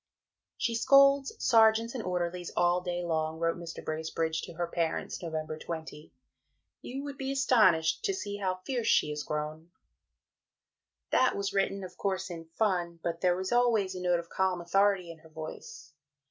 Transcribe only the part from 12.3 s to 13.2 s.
in fun;